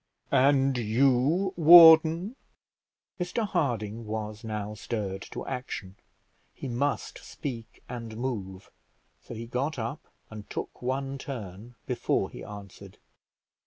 [0.33, 2.35] "And you, warden?"
[3.19, 5.95] Mr Harding was now stirred to action;
[6.55, 8.71] he must speak and move,
[9.21, 12.97] so he got up and took one turn before he answered.